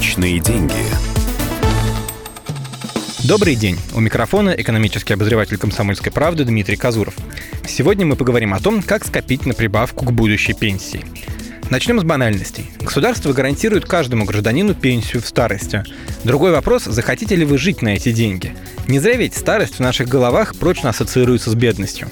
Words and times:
Личные 0.00 0.40
деньги. 0.40 0.72
Добрый 3.24 3.54
день. 3.54 3.76
У 3.94 4.00
микрофона 4.00 4.48
экономический 4.56 5.12
обозреватель 5.12 5.58
«Комсомольской 5.58 6.10
правды» 6.10 6.44
Дмитрий 6.44 6.76
Казуров. 6.76 7.14
Сегодня 7.68 8.06
мы 8.06 8.16
поговорим 8.16 8.54
о 8.54 8.60
том, 8.60 8.80
как 8.80 9.04
скопить 9.04 9.44
на 9.44 9.52
прибавку 9.52 10.06
к 10.06 10.12
будущей 10.12 10.54
пенсии. 10.54 11.04
Начнем 11.68 12.00
с 12.00 12.04
банальностей. 12.04 12.70
Государство 12.80 13.34
гарантирует 13.34 13.84
каждому 13.84 14.24
гражданину 14.24 14.74
пенсию 14.74 15.20
в 15.20 15.26
старости. 15.26 15.84
Другой 16.24 16.52
вопрос, 16.52 16.84
захотите 16.84 17.36
ли 17.36 17.44
вы 17.44 17.58
жить 17.58 17.82
на 17.82 17.90
эти 17.90 18.10
деньги? 18.10 18.56
Не 18.88 19.00
зря 19.00 19.16
ведь 19.16 19.34
старость 19.34 19.74
в 19.74 19.80
наших 19.80 20.08
головах 20.08 20.56
прочно 20.56 20.88
ассоциируется 20.88 21.50
с 21.50 21.54
бедностью. 21.54 22.08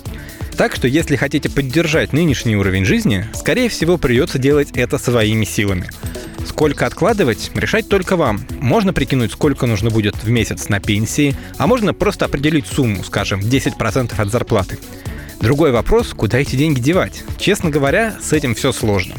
Так 0.58 0.76
что 0.76 0.88
если 0.88 1.16
хотите 1.16 1.48
поддержать 1.48 2.12
нынешний 2.12 2.54
уровень 2.54 2.84
жизни, 2.84 3.26
скорее 3.32 3.70
всего 3.70 3.96
придется 3.96 4.38
делать 4.38 4.72
это 4.74 4.98
своими 4.98 5.46
силами. 5.46 5.88
Сколько 6.58 6.86
откладывать, 6.86 7.52
решать 7.54 7.88
только 7.88 8.16
вам. 8.16 8.40
Можно 8.58 8.92
прикинуть, 8.92 9.30
сколько 9.30 9.66
нужно 9.66 9.90
будет 9.90 10.16
в 10.16 10.28
месяц 10.28 10.68
на 10.68 10.80
пенсии, 10.80 11.36
а 11.56 11.68
можно 11.68 11.94
просто 11.94 12.24
определить 12.24 12.66
сумму, 12.66 13.04
скажем, 13.04 13.38
10% 13.38 14.20
от 14.20 14.28
зарплаты. 14.28 14.76
Другой 15.40 15.70
вопрос, 15.70 16.08
куда 16.08 16.38
эти 16.38 16.56
деньги 16.56 16.80
девать. 16.80 17.22
Честно 17.38 17.70
говоря, 17.70 18.16
с 18.20 18.32
этим 18.32 18.56
все 18.56 18.72
сложно. 18.72 19.14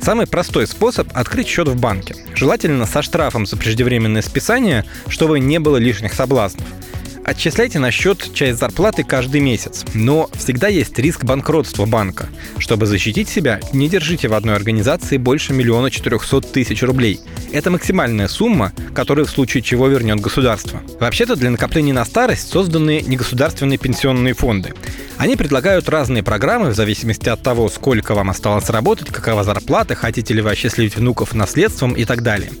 Самый 0.00 0.28
простой 0.28 0.68
способ– 0.68 1.08
открыть 1.12 1.48
счет 1.48 1.66
в 1.66 1.74
банке. 1.74 2.14
Желательно 2.36 2.86
со 2.86 3.02
штрафом 3.02 3.46
за 3.46 3.56
преждевременное 3.56 4.22
списание, 4.22 4.84
чтобы 5.08 5.40
не 5.40 5.58
было 5.58 5.78
лишних 5.78 6.14
соблазнов– 6.14 6.68
Отчисляйте 7.26 7.80
на 7.80 7.90
счет 7.90 8.30
часть 8.34 8.60
зарплаты 8.60 9.02
каждый 9.02 9.40
месяц, 9.40 9.84
но 9.94 10.30
всегда 10.34 10.68
есть 10.68 10.96
риск 10.96 11.24
банкротства 11.24 11.84
банка. 11.84 12.28
Чтобы 12.58 12.86
защитить 12.86 13.28
себя, 13.28 13.58
не 13.72 13.88
держите 13.88 14.28
в 14.28 14.34
одной 14.34 14.54
организации 14.54 15.16
больше 15.16 15.52
миллиона 15.52 15.90
четырехсот 15.90 16.52
тысяч 16.52 16.84
рублей. 16.84 17.18
Это 17.50 17.72
максимальная 17.72 18.28
сумма, 18.28 18.72
которую 18.94 19.26
в 19.26 19.30
случае 19.30 19.64
чего 19.64 19.88
вернет 19.88 20.20
государство. 20.20 20.80
Вообще-то 21.00 21.34
для 21.34 21.50
накопления 21.50 21.92
на 21.92 22.04
старость 22.04 22.48
созданы 22.48 23.02
негосударственные 23.04 23.78
пенсионные 23.78 24.34
фонды. 24.34 24.74
Они 25.16 25.34
предлагают 25.34 25.88
разные 25.88 26.22
программы 26.22 26.70
в 26.70 26.76
зависимости 26.76 27.28
от 27.28 27.42
того, 27.42 27.68
сколько 27.68 28.14
вам 28.14 28.30
осталось 28.30 28.70
работать, 28.70 29.08
какова 29.08 29.42
зарплата, 29.42 29.96
хотите 29.96 30.32
ли 30.32 30.42
вы 30.42 30.52
осчастливить 30.52 30.94
внуков 30.94 31.34
наследством 31.34 31.94
и 31.94 32.04
так 32.04 32.22
далее. 32.22 32.52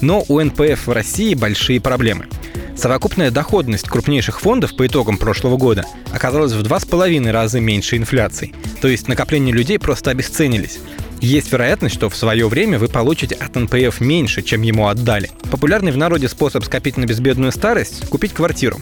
Но 0.00 0.24
у 0.26 0.40
НПФ 0.40 0.86
в 0.86 0.92
России 0.92 1.34
большие 1.34 1.82
проблемы– 1.82 2.24
Совокупная 2.76 3.30
доходность 3.30 3.88
крупнейших 3.88 4.40
фондов 4.40 4.76
по 4.76 4.86
итогам 4.86 5.16
прошлого 5.16 5.56
года 5.56 5.84
оказалась 6.12 6.52
в 6.52 6.62
два 6.62 6.78
с 6.78 6.84
половиной 6.84 7.30
раза 7.30 7.58
меньше 7.58 7.96
инфляции. 7.96 8.54
То 8.82 8.88
есть 8.88 9.08
накопления 9.08 9.52
людей 9.52 9.78
просто 9.78 10.10
обесценились. 10.10 10.78
Есть 11.20 11.50
вероятность, 11.50 11.94
что 11.94 12.10
в 12.10 12.16
свое 12.16 12.46
время 12.46 12.78
вы 12.78 12.88
получите 12.88 13.34
от 13.34 13.56
НПФ 13.56 14.00
меньше, 14.00 14.42
чем 14.42 14.60
ему 14.60 14.88
отдали. 14.88 15.30
Популярный 15.50 15.90
в 15.90 15.96
народе 15.96 16.28
способ 16.28 16.64
скопить 16.64 16.98
на 16.98 17.06
безбедную 17.06 17.52
старость– 17.52 18.06
купить 18.10 18.34
квартиру. 18.34 18.78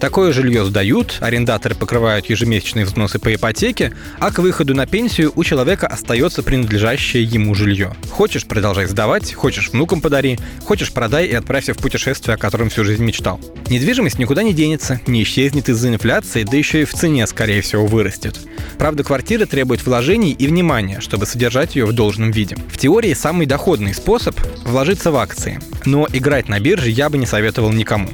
Такое 0.00 0.32
жилье 0.32 0.64
сдают, 0.64 1.18
арендаторы 1.20 1.74
покрывают 1.74 2.24
ежемесячные 2.24 2.86
взносы 2.86 3.18
по 3.18 3.34
ипотеке, 3.34 3.92
а 4.18 4.30
к 4.30 4.38
выходу 4.38 4.74
на 4.74 4.86
пенсию 4.86 5.30
у 5.36 5.44
человека 5.44 5.86
остается 5.86 6.42
принадлежащее 6.42 7.22
ему 7.22 7.54
жилье. 7.54 7.94
Хочешь– 8.08 8.46
продолжай 8.48 8.86
сдавать, 8.86 9.34
хочешь– 9.34 9.68
внукам 9.72 10.00
подари, 10.00 10.38
хочешь– 10.64 10.90
продай 10.94 11.26
и 11.26 11.34
отправься 11.34 11.74
в 11.74 11.76
путешествие, 11.76 12.36
о 12.36 12.38
котором 12.38 12.70
всю 12.70 12.82
жизнь 12.82 13.04
мечтал. 13.04 13.38
Недвижимость 13.68 14.18
никуда 14.18 14.42
не 14.42 14.54
денется, 14.54 15.02
не 15.06 15.22
исчезнет 15.22 15.68
из-за 15.68 15.90
инфляции, 15.90 16.44
да 16.44 16.56
еще 16.56 16.80
и 16.80 16.86
в 16.86 16.94
цене, 16.94 17.26
скорее 17.26 17.60
всего, 17.60 17.86
вырастет. 17.86 18.40
Правда, 18.78 19.04
квартира 19.04 19.44
требует 19.44 19.84
вложений 19.84 20.32
и 20.32 20.46
внимания, 20.46 21.00
чтобы 21.00 21.26
содержать 21.26 21.76
ее 21.76 21.84
в 21.84 21.92
должном 21.92 22.30
виде. 22.30 22.56
В 22.72 22.78
теории 22.78 23.12
самый 23.12 23.44
доходный 23.44 23.92
способ– 23.92 24.34
вложиться 24.64 25.10
в 25.10 25.16
акции. 25.16 25.60
Но 25.84 26.08
играть 26.10 26.48
на 26.48 26.58
бирже 26.58 26.88
я 26.88 27.10
бы 27.10 27.18
не 27.18 27.26
советовал 27.26 27.70
никому 27.70 28.08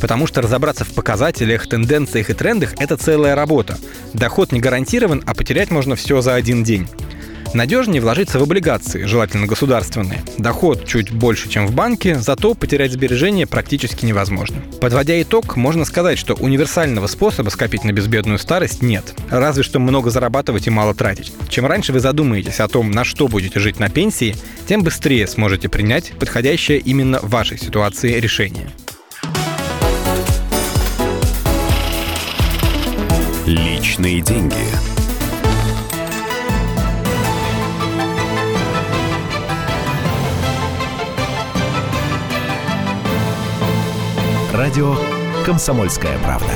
потому 0.00 0.26
что 0.26 0.42
разобраться 0.42 0.84
в 0.84 0.92
показателях, 0.94 1.66
тенденциях 1.68 2.30
и 2.30 2.34
трендах– 2.34 2.74
это 2.78 2.96
целая 2.96 3.34
работа. 3.34 3.78
Доход 4.14 4.52
не 4.52 4.60
гарантирован, 4.60 5.22
а 5.26 5.34
потерять 5.34 5.70
можно 5.70 5.96
все 5.96 6.20
за 6.20 6.34
один 6.34 6.64
день. 6.64 6.88
Надежнее 7.52 8.00
вложиться 8.00 8.38
в 8.38 8.42
облигации, 8.44 9.06
желательно 9.06 9.46
государственные. 9.46 10.22
Доход 10.38 10.86
чуть 10.86 11.10
больше, 11.10 11.48
чем 11.48 11.66
в 11.66 11.74
банке, 11.74 12.16
зато 12.16 12.54
потерять 12.54 12.92
сбережения 12.92 13.44
практически 13.44 14.06
невозможно. 14.06 14.62
Подводя 14.80 15.20
итог, 15.20 15.56
можно 15.56 15.84
сказать, 15.84 16.16
что 16.16 16.34
универсального 16.34 17.08
способа 17.08 17.48
скопить 17.50 17.82
на 17.82 17.92
безбедную 17.92 18.38
старость 18.38 18.82
нет. 18.82 19.14
Разве 19.30 19.64
что 19.64 19.80
много 19.80 20.10
зарабатывать 20.10 20.68
и 20.68 20.70
мало 20.70 20.94
тратить. 20.94 21.32
Чем 21.48 21.66
раньше 21.66 21.92
вы 21.92 21.98
задумаетесь 21.98 22.60
о 22.60 22.68
том, 22.68 22.92
на 22.92 23.02
что 23.02 23.26
будете 23.26 23.58
жить 23.58 23.80
на 23.80 23.88
пенсии, 23.88 24.36
тем 24.68 24.84
быстрее 24.84 25.26
сможете 25.26 25.68
принять 25.68 26.12
подходящее 26.12 26.78
именно 26.78 27.18
вашей 27.20 27.58
ситуации 27.58 28.20
решение. 28.20 28.70
Личные 33.50 34.20
деньги. 34.20 34.54
Радио 44.52 44.94
«Комсомольская 45.44 46.16
правда». 46.20 46.52